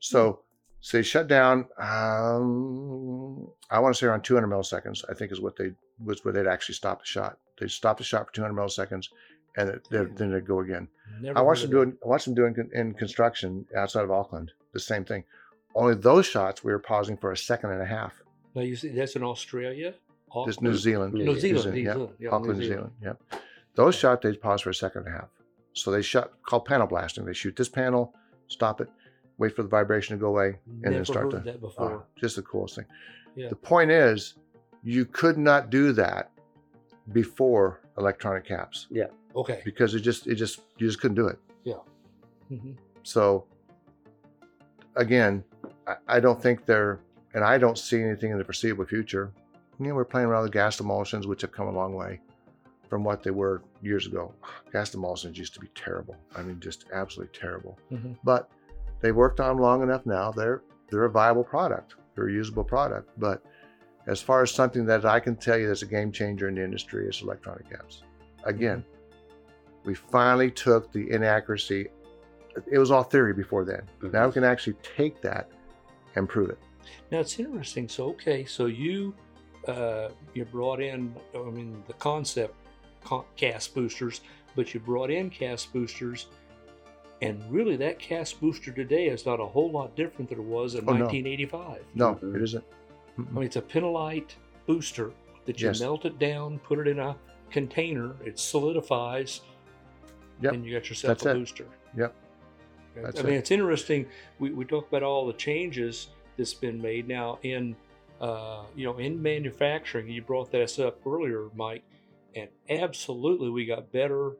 So. 0.00 0.40
So 0.80 0.98
they 0.98 1.02
shut 1.02 1.28
down. 1.28 1.66
Um, 1.78 3.48
I 3.70 3.78
want 3.80 3.94
to 3.94 3.98
say 3.98 4.06
around 4.06 4.22
200 4.22 4.46
milliseconds. 4.48 5.04
I 5.10 5.14
think 5.14 5.32
is 5.32 5.40
what 5.40 5.56
they 5.56 5.72
was 6.04 6.24
where 6.24 6.32
they'd 6.34 6.46
actually 6.46 6.74
stop 6.74 7.00
the 7.00 7.06
shot. 7.06 7.38
They 7.58 7.68
stopped 7.68 7.98
the 7.98 8.04
shot 8.04 8.26
for 8.26 8.34
200 8.34 8.54
milliseconds, 8.54 9.08
and 9.56 9.70
it, 9.70 9.88
they'd- 9.90 10.14
then 10.16 10.30
they'd 10.30 10.46
go 10.46 10.60
again. 10.60 10.88
Never 11.20 11.38
I 11.38 11.42
watched 11.42 11.62
them 11.62 11.70
doing. 11.70 11.96
I 12.04 12.08
watched 12.08 12.26
them 12.26 12.34
doing 12.34 12.54
in 12.74 12.92
construction 12.94 13.64
outside 13.76 14.04
of 14.04 14.10
Auckland. 14.10 14.52
The 14.72 14.80
same 14.80 15.04
thing. 15.04 15.24
Only 15.74 15.94
those 15.94 16.26
shots 16.26 16.62
we 16.62 16.72
were 16.72 16.78
pausing 16.78 17.16
for 17.16 17.32
a 17.32 17.36
second 17.36 17.70
and 17.70 17.80
a 17.82 17.86
half. 17.86 18.12
that. 18.18 18.60
Now 18.60 18.62
you 18.66 18.76
see, 18.76 18.88
that's 18.88 19.16
in 19.16 19.22
Australia. 19.22 19.94
This 20.46 20.60
New 20.60 20.74
Zealand. 20.74 21.14
New 21.14 21.24
New 21.24 21.32
New 21.32 21.40
Zealand. 21.40 21.62
Zealand, 21.62 21.76
New. 21.76 21.92
Zealand. 21.92 22.12
Yeah, 22.18 22.28
Auckland, 22.30 22.58
New 22.58 22.66
Zealand. 22.66 22.92
Yep. 23.02 23.22
Those 23.74 23.94
shots 23.94 24.22
they 24.22 24.34
pause 24.36 24.60
for 24.62 24.70
a 24.70 24.74
second 24.74 25.06
and 25.06 25.14
a 25.14 25.18
half. 25.18 25.28
So 25.72 25.90
they 25.90 26.02
shut 26.02 26.32
called 26.44 26.64
panel 26.66 26.86
blasting. 26.86 27.24
They 27.24 27.32
shoot 27.32 27.56
this 27.56 27.68
panel, 27.68 28.14
stop 28.48 28.80
it, 28.80 28.88
wait 29.38 29.56
for 29.56 29.62
the 29.62 29.68
vibration 29.68 30.16
to 30.16 30.20
go 30.20 30.28
away, 30.28 30.58
and 30.66 30.82
Never 30.82 30.94
then 30.96 31.04
start 31.04 31.24
heard 31.32 31.44
to. 31.44 31.50
that 31.50 31.60
before. 31.60 31.92
Oh, 31.92 32.02
just 32.20 32.36
the 32.36 32.42
coolest 32.42 32.76
thing. 32.76 32.84
Yeah. 33.34 33.48
The 33.48 33.56
point 33.56 33.90
is, 33.90 34.34
you 34.84 35.04
could 35.04 35.36
not 35.38 35.70
do 35.70 35.92
that 35.92 36.30
before 37.12 37.80
electronic 37.98 38.44
caps 38.44 38.86
Yeah. 38.90 39.06
okay. 39.34 39.60
because 39.64 39.94
it 39.94 40.00
just 40.00 40.26
it 40.26 40.36
just 40.36 40.60
you 40.78 40.86
just 40.86 41.00
couldn't 41.00 41.16
do 41.16 41.26
it. 41.28 41.38
Mhm. 42.52 42.76
So 43.02 43.46
again, 44.96 45.42
I, 45.86 45.96
I 46.06 46.20
don't 46.20 46.40
think 46.40 46.66
they're, 46.66 47.00
and 47.32 47.42
I 47.42 47.56
don't 47.56 47.78
see 47.78 48.02
anything 48.02 48.30
in 48.32 48.38
the 48.38 48.44
foreseeable 48.44 48.84
future. 48.84 49.32
You 49.80 49.88
know, 49.88 49.94
we're 49.94 50.04
playing 50.04 50.28
around 50.28 50.42
with 50.42 50.52
gas 50.52 50.78
emulsions, 50.78 51.26
which 51.26 51.40
have 51.40 51.52
come 51.52 51.68
a 51.68 51.72
long 51.72 51.94
way 51.94 52.20
from 52.94 53.02
what 53.02 53.24
they 53.24 53.32
were 53.32 53.60
years 53.82 54.06
ago. 54.06 54.32
Gas 54.72 54.94
emulsions 54.94 55.36
used 55.36 55.52
to 55.52 55.58
be 55.58 55.66
terrible. 55.74 56.14
I 56.36 56.42
mean, 56.44 56.60
just 56.60 56.84
absolutely 56.92 57.36
terrible. 57.36 57.76
Mhm. 57.90 58.16
But 58.22 58.48
they've 59.00 59.16
worked 59.16 59.40
on 59.40 59.48
them 59.48 59.58
long 59.58 59.82
enough 59.82 60.06
now. 60.06 60.30
They're 60.30 60.62
they're 60.88 61.06
a 61.06 61.10
viable 61.10 61.42
product. 61.42 61.96
They're 62.14 62.28
a 62.28 62.32
usable 62.32 62.62
product. 62.62 63.10
But 63.18 63.42
as 64.06 64.22
far 64.22 64.42
as 64.42 64.52
something 64.52 64.86
that 64.86 65.04
I 65.04 65.18
can 65.18 65.34
tell 65.34 65.58
you 65.58 65.66
that's 65.66 65.82
a 65.82 65.86
game 65.86 66.12
changer 66.12 66.46
in 66.46 66.54
the 66.54 66.62
industry 66.62 67.08
is 67.08 67.20
electronic 67.20 67.68
caps. 67.68 68.04
Again, 68.44 68.84
we 69.84 69.94
finally 69.94 70.52
took 70.52 70.92
the 70.92 71.10
inaccuracy. 71.10 71.88
It 72.70 72.78
was 72.78 72.92
all 72.92 73.02
theory 73.02 73.32
before 73.32 73.64
then. 73.64 73.82
Now 74.02 74.28
we 74.28 74.32
can 74.34 74.44
actually 74.44 74.76
take 74.96 75.20
that 75.22 75.50
and 76.14 76.28
prove 76.28 76.50
it. 76.50 76.58
Now 77.10 77.18
it's 77.18 77.40
interesting. 77.40 77.88
So 77.88 78.10
okay, 78.10 78.44
so 78.44 78.66
you 78.66 79.16
uh, 79.66 80.10
you 80.34 80.44
brought 80.44 80.80
in, 80.80 81.12
I 81.34 81.50
mean, 81.50 81.82
the 81.88 81.94
concept 81.94 82.54
cast 83.36 83.74
boosters, 83.74 84.20
but 84.56 84.72
you 84.74 84.80
brought 84.80 85.10
in 85.10 85.30
cast 85.30 85.72
boosters, 85.72 86.26
and 87.22 87.42
really 87.50 87.76
that 87.76 87.98
cast 87.98 88.40
booster 88.40 88.72
today 88.72 89.06
is 89.06 89.24
not 89.26 89.40
a 89.40 89.46
whole 89.46 89.70
lot 89.70 89.94
different 89.96 90.28
than 90.28 90.38
it 90.38 90.44
was 90.44 90.74
in 90.74 90.80
Oh, 90.88 90.92
1985. 90.92 91.84
No, 91.94 92.14
Mhm. 92.16 92.34
it 92.36 92.42
isn't. 92.42 92.64
I 93.18 93.22
mean, 93.32 93.44
it's 93.44 93.56
a 93.56 93.62
pentolite 93.62 94.34
booster 94.66 95.12
that 95.44 95.60
you 95.60 95.68
Yes. 95.68 95.80
melt 95.80 96.04
it 96.04 96.18
down, 96.18 96.58
put 96.60 96.78
it 96.78 96.88
in 96.88 96.98
a 96.98 97.16
container, 97.50 98.16
it 98.24 98.38
solidifies, 98.38 99.42
Yep. 100.40 100.52
and 100.52 100.64
you 100.66 100.72
got 100.72 100.88
yourself 100.88 101.18
That's 101.18 101.26
a 101.26 101.30
it. 101.30 101.34
booster. 101.34 101.66
Yep. 101.96 102.14
I 102.96 103.00
mean, 103.00 103.34
it. 103.34 103.38
it's 103.38 103.50
interesting. 103.50 104.06
We, 104.38 104.50
we 104.50 104.64
talk 104.64 104.88
about 104.88 105.02
all 105.02 105.26
the 105.26 105.32
changes 105.32 106.08
that's 106.36 106.54
been 106.54 106.80
made 106.80 107.06
now 107.08 107.38
in, 107.42 107.76
uh, 108.20 108.64
you 108.74 108.84
know, 108.84 108.96
in 108.98 109.20
manufacturing. 109.20 110.08
You 110.08 110.22
brought 110.22 110.50
this 110.50 110.78
up 110.78 111.04
earlier, 111.06 111.48
Mike, 111.54 111.82
and 112.34 112.48
absolutely, 112.68 113.50
we 113.50 113.64
got 113.66 113.92
better 113.92 114.32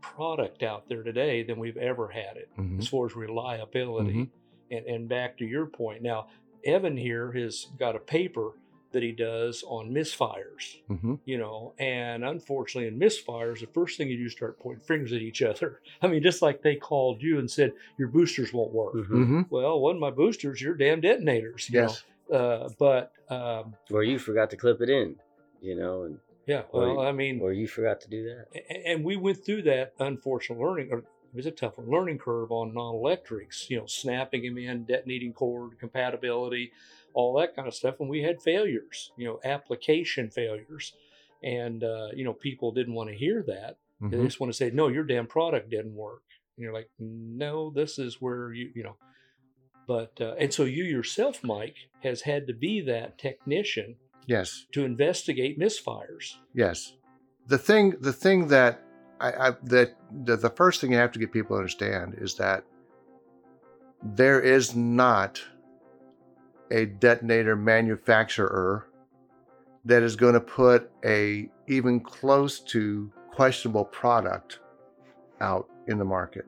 product 0.00 0.62
out 0.62 0.88
there 0.88 1.02
today 1.02 1.42
than 1.42 1.58
we've 1.58 1.76
ever 1.78 2.08
had 2.08 2.36
it 2.36 2.48
Mhm. 2.58 2.78
as 2.78 2.88
far 2.88 3.06
as 3.06 3.16
reliability. 3.16 4.12
Mhm. 4.14 4.30
And, 4.70 4.86
and 4.86 5.08
back 5.08 5.38
to 5.38 5.44
your 5.46 5.66
point, 5.66 6.02
now 6.02 6.28
Evan 6.64 6.96
here 6.96 7.32
has 7.32 7.66
got 7.78 7.96
a 7.96 7.98
paper 7.98 8.52
that 8.92 9.02
he 9.02 9.12
does 9.12 9.64
on 9.66 9.90
misfires, 9.90 10.80
Mhm. 10.88 11.18
you 11.24 11.36
know, 11.36 11.74
and 11.78 12.24
unfortunately, 12.24 12.86
in 12.88 12.98
misfires, 12.98 13.60
the 13.60 13.66
first 13.66 13.98
thing 13.98 14.08
you 14.08 14.16
do 14.18 14.26
is 14.26 14.32
start 14.32 14.58
pointing 14.60 14.84
fingers 14.84 15.12
at 15.12 15.20
each 15.20 15.42
other. 15.42 15.80
I 16.02 16.06
mean, 16.08 16.22
just 16.22 16.42
like 16.42 16.62
they 16.62 16.76
called 16.76 17.20
you 17.22 17.38
and 17.38 17.50
said 17.50 17.72
your 17.98 18.08
boosters 18.08 18.52
won't 18.52 18.72
work. 18.72 18.94
Mhm. 18.94 19.08
Mhm. 19.26 19.50
Well, 19.50 19.80
one 19.80 19.96
of 19.96 20.00
my 20.00 20.10
boosters, 20.10 20.60
your 20.62 20.74
damn 20.74 21.00
detonators, 21.00 21.68
you 21.70 21.80
Yes. 21.80 22.04
know. 22.30 22.36
Uh, 22.36 22.68
but 22.78 23.12
um, 23.30 23.74
Or 23.90 24.02
you 24.04 24.18
forgot 24.18 24.48
to 24.50 24.56
clip 24.56 24.80
it 24.80 24.88
in, 24.88 25.16
you 25.60 25.74
know, 25.76 26.04
and 26.04 26.18
yeah, 26.46 26.62
Or- 26.70 26.96
well, 26.96 27.00
I 27.00 27.12
mean, 27.12 27.40
or 27.40 27.52
you 27.52 27.66
forgot 27.66 28.00
to 28.02 28.08
do 28.08 28.24
that. 28.24 28.46
And 28.86 29.04
we 29.04 29.16
went 29.16 29.44
through 29.44 29.62
that 29.62 29.94
unfortunate 29.98 30.58
learning 30.60 30.88
or 30.92 30.98
it 30.98 31.36
was 31.38 31.46
a 31.46 31.50
tough 31.50 31.74
learning 31.78 32.18
curve 32.18 32.52
on 32.52 32.72
non-electrics 32.74 33.68
you 33.68 33.76
know 33.76 33.86
snapping 33.86 34.42
them 34.42 34.56
in 34.56 34.84
detonating 34.84 35.32
cord 35.32 35.76
compatibility 35.80 36.70
all 37.12 37.34
that 37.38 37.56
kind 37.56 37.66
of 37.66 37.74
stuff 37.74 37.98
and 37.98 38.08
we 38.08 38.22
had 38.22 38.40
failures 38.40 39.10
you 39.16 39.26
know 39.26 39.40
application 39.44 40.30
failures 40.30 40.92
and 41.42 41.82
uh, 41.82 42.08
you 42.14 42.24
know 42.24 42.32
people 42.32 42.70
didn't 42.70 42.94
want 42.94 43.08
to 43.10 43.16
hear 43.16 43.42
that 43.42 43.78
they 44.00 44.16
Mhm. 44.16 44.24
just 44.26 44.38
want 44.38 44.52
to 44.52 44.56
say 44.56 44.70
no 44.70 44.86
your 44.86 45.02
damn 45.02 45.26
product 45.26 45.70
didn't 45.70 45.96
work 45.96 46.22
and 46.56 46.62
you're 46.62 46.72
like 46.72 46.88
no 47.00 47.70
this 47.70 47.98
is 47.98 48.20
where 48.20 48.52
you 48.52 48.70
you 48.76 48.84
know 48.84 48.96
but 49.88 50.12
uh, 50.20 50.34
and 50.38 50.54
so 50.54 50.62
you 50.64 50.84
yourself 50.84 51.42
mike 51.42 51.76
has 52.04 52.22
had 52.22 52.46
to 52.46 52.52
be 52.52 52.80
that 52.82 53.18
technician 53.18 53.96
Yes. 54.26 54.66
to 54.72 54.84
investigate 54.84 55.58
misfires 55.58 56.36
Yes. 56.54 56.94
The 57.46 57.58
thing, 57.58 57.94
the 58.00 58.12
thing 58.12 58.48
that 58.48 58.82
I, 59.20 59.48
I 59.48 59.50
that 59.64 59.96
the, 60.24 60.36
the 60.36 60.50
first 60.50 60.80
thing 60.80 60.92
you 60.92 60.98
have 60.98 61.12
to 61.12 61.18
get 61.18 61.32
people 61.32 61.56
to 61.56 61.58
understand 61.58 62.16
is 62.18 62.34
that 62.36 62.64
there 64.02 64.40
is 64.40 64.74
not 64.74 65.40
a 66.70 66.86
detonator 66.86 67.56
manufacturer 67.56 68.88
that 69.84 70.02
is 70.02 70.16
going 70.16 70.34
to 70.34 70.40
put 70.40 70.90
a 71.04 71.48
even 71.68 72.00
close 72.00 72.60
to 72.60 73.12
questionable 73.30 73.84
product 73.84 74.60
out 75.40 75.68
in 75.86 75.98
the 75.98 76.04
market 76.04 76.46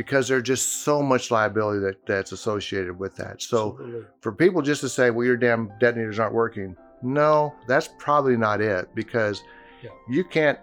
because 0.00 0.28
there's 0.28 0.42
just 0.44 0.76
so 0.82 1.02
much 1.02 1.30
liability 1.30 1.78
that, 1.78 2.06
that's 2.06 2.32
associated 2.32 2.98
with 2.98 3.14
that. 3.16 3.42
So 3.42 3.72
Absolutely. 3.72 4.06
for 4.22 4.32
people 4.32 4.62
just 4.62 4.80
to 4.80 4.88
say, 4.88 5.10
well, 5.10 5.26
your 5.26 5.36
damn 5.36 5.70
detonators 5.78 6.18
aren't 6.18 6.32
working, 6.32 6.74
no, 7.02 7.54
that's 7.66 7.90
probably 7.98 8.34
not 8.34 8.62
it 8.62 8.88
because 8.94 9.42
Yeah. 9.82 9.90
you 10.08 10.24
can't, 10.24 10.58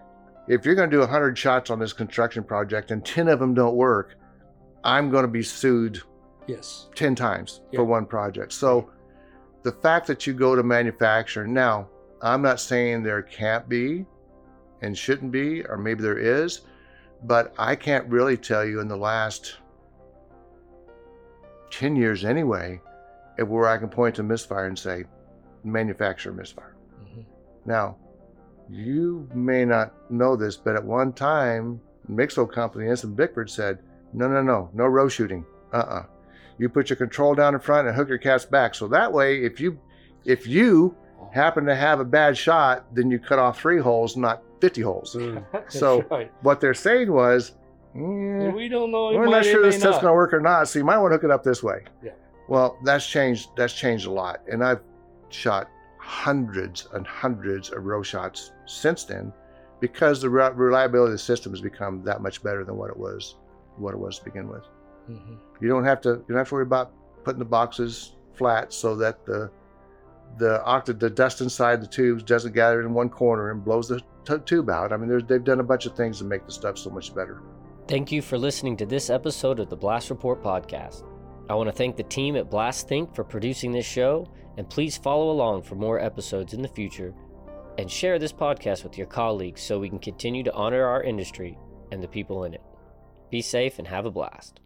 if 0.48 0.66
you're 0.66 0.74
going 0.74 0.90
to 0.90 0.96
do 0.96 0.98
100 1.02 1.38
shots 1.38 1.70
on 1.70 1.78
this 1.78 1.92
construction 1.92 2.42
project 2.42 2.90
and 2.90 3.04
10 3.04 3.28
of 3.28 3.38
them 3.38 3.54
don't 3.54 3.76
work, 3.76 4.16
I'm 4.82 5.08
going 5.08 5.22
to 5.22 5.28
be 5.30 5.44
sued 5.44 6.00
yes. 6.48 6.88
10 6.96 7.14
times 7.14 7.60
Yeah. 7.70 7.76
for 7.78 7.84
one 7.84 8.06
project. 8.06 8.52
So 8.52 8.90
the 9.62 9.70
fact 9.70 10.08
that 10.08 10.26
you 10.26 10.32
go 10.34 10.56
to 10.56 10.64
manufacturer 10.64 11.46
now, 11.46 11.86
I'm 12.22 12.42
not 12.42 12.58
saying 12.58 13.04
there 13.04 13.22
can't 13.22 13.68
be 13.68 14.04
and 14.82 14.98
shouldn't 14.98 15.30
be, 15.30 15.64
or 15.64 15.76
maybe 15.76 16.02
there 16.02 16.18
is, 16.18 16.62
but 17.24 17.54
I 17.58 17.74
can't 17.74 18.06
really 18.08 18.36
tell 18.36 18.64
you 18.64 18.80
in 18.80 18.88
the 18.88 18.96
last 18.96 19.56
10 21.70 21.96
years 21.96 22.24
anyway, 22.24 22.80
where 23.38 23.68
I 23.68 23.78
can 23.78 23.88
point 23.88 24.14
to 24.16 24.22
misfire 24.22 24.66
and 24.66 24.78
say, 24.78 25.04
manufacturer 25.64 26.32
misfire. 26.32 26.74
Mhm. 27.02 27.24
Now, 27.66 27.96
you 28.68 29.28
may 29.34 29.64
not 29.64 30.10
know 30.10 30.36
this, 30.36 30.56
but 30.56 30.76
at 30.76 30.84
one 30.84 31.12
time, 31.12 31.80
Mixo 32.10 32.50
Company, 32.50 32.88
Ensign 32.88 33.14
Bickford 33.14 33.50
said, 33.50 33.78
no, 34.12 34.28
no, 34.28 34.42
no, 34.42 34.70
no 34.72 34.86
row 34.86 35.08
shooting. 35.08 35.44
Uh-uh. 35.72 36.04
You 36.58 36.68
put 36.68 36.90
your 36.90 36.96
control 36.96 37.34
down 37.34 37.54
in 37.54 37.60
front 37.60 37.86
and 37.86 37.96
hook 37.96 38.08
your 38.08 38.18
cats 38.18 38.44
back. 38.44 38.74
So 38.74 38.88
that 38.88 39.12
way, 39.12 39.44
if 39.44 39.60
you 39.60 39.78
if 40.24 40.46
you 40.46 40.96
happen 41.32 41.64
to 41.66 41.74
have 41.74 42.00
a 42.00 42.04
bad 42.04 42.36
shot, 42.36 42.86
then 42.94 43.10
you 43.10 43.18
cut 43.18 43.38
off 43.38 43.60
three 43.60 43.78
holes, 43.78 44.16
not 44.16 44.42
50 44.60 44.80
holes. 44.82 45.14
Mm. 45.14 45.44
So- 45.70 46.02
right. 46.10 46.32
What 46.42 46.60
they're 46.60 46.74
saying 46.74 47.10
was, 47.12 47.52
"Eh, 47.94 47.98
we 48.50 48.68
don't 48.68 48.90
know. 48.90 49.12
We're 49.12 49.26
not 49.26 49.44
sure 49.44 49.62
this 49.62 49.76
stuff's 49.78 49.96
not. 49.96 50.02
going 50.02 50.12
to 50.12 50.16
work 50.16 50.32
or 50.32 50.40
not. 50.40 50.68
So 50.68 50.78
you 50.78 50.84
might 50.84 50.98
want 50.98 51.12
to 51.12 51.16
hook 51.16 51.24
it 51.24 51.30
up 51.30 51.42
this 51.44 51.62
way. 51.62 51.84
Yeah. 52.02 52.12
Well, 52.48 52.78
that's 52.84 53.06
changed. 53.06 53.50
That's 53.56 53.74
changed 53.74 54.06
a 54.06 54.10
lot, 54.10 54.40
and 54.50 54.64
I've 54.64 54.80
shot 55.30 55.68
hundreds 55.98 56.88
and 56.94 57.06
hundreds 57.06 57.70
of 57.70 57.84
row 57.84 58.02
shots 58.02 58.52
since 58.66 59.04
then, 59.04 59.32
because 59.80 60.22
the 60.22 60.30
reliability 60.30 61.08
of 61.10 61.12
the 61.12 61.18
system 61.18 61.52
has 61.52 61.60
become 61.60 62.02
that 62.04 62.22
much 62.22 62.42
better 62.42 62.64
than 62.64 62.76
what 62.76 62.88
it 62.90 62.96
was, 62.96 63.36
what 63.76 63.92
it 63.92 63.98
was 63.98 64.18
to 64.18 64.24
begin 64.24 64.48
with. 64.48 64.62
Mhm. 65.10 65.36
You 65.60 65.68
don't 65.68 65.84
have 65.84 66.00
to. 66.02 66.10
You 66.10 66.24
don't 66.28 66.38
have 66.38 66.48
to 66.48 66.54
worry 66.54 66.62
about 66.62 66.92
putting 67.24 67.38
the 67.38 67.44
boxes 67.44 68.16
flat 68.34 68.72
so 68.72 68.96
that 68.96 69.24
the 69.26 69.50
the 70.38 70.62
octa 70.66 70.98
the 70.98 71.08
dust 71.10 71.40
inside 71.40 71.80
the 71.82 71.86
tubes 71.86 72.22
doesn't 72.22 72.52
gather 72.54 72.80
in 72.82 72.92
one 72.94 73.08
corner 73.08 73.50
and 73.50 73.64
blows 73.64 73.88
the 73.88 74.00
t- 74.28 74.42
tube 74.44 74.70
out. 74.70 74.92
I 74.92 74.96
mean, 74.96 75.26
they've 75.26 75.42
done 75.42 75.60
a 75.60 75.64
bunch 75.64 75.86
of 75.86 75.96
things 75.96 76.18
to 76.18 76.24
make 76.24 76.44
the 76.44 76.52
stuff 76.52 76.78
so 76.78 76.90
much 76.90 77.14
better. 77.14 77.42
Thank 77.86 78.12
you 78.12 78.20
for 78.20 78.36
listening 78.36 78.76
to 78.78 78.86
this 78.86 79.08
episode 79.08 79.60
of 79.60 79.70
the 79.70 79.76
Blast 79.76 80.10
Report 80.10 80.42
podcast. 80.42 81.04
I 81.48 81.54
want 81.54 81.68
to 81.68 81.74
thank 81.74 81.96
the 81.96 82.02
team 82.02 82.36
at 82.36 82.50
Blast 82.50 82.86
Think 82.88 83.14
for 83.14 83.24
producing 83.24 83.72
this 83.72 83.86
show, 83.86 84.26
and 84.58 84.68
please 84.68 84.98
follow 84.98 85.30
along 85.30 85.62
for 85.62 85.76
more 85.76 85.98
episodes 85.98 86.52
in 86.52 86.60
the 86.60 86.68
future 86.68 87.14
and 87.78 87.90
share 87.90 88.18
this 88.18 88.32
podcast 88.32 88.84
with 88.84 88.98
your 88.98 89.06
colleagues 89.06 89.62
so 89.62 89.78
we 89.78 89.88
can 89.88 90.00
continue 90.00 90.42
to 90.42 90.52
honor 90.52 90.84
our 90.84 91.02
industry 91.02 91.56
and 91.90 92.02
the 92.02 92.08
people 92.08 92.44
in 92.44 92.52
it. 92.52 92.62
Be 93.30 93.40
safe 93.40 93.78
and 93.78 93.88
have 93.88 94.04
a 94.04 94.10
blast. 94.10 94.60